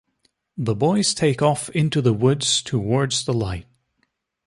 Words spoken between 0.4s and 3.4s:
The boys take off into the woods towards the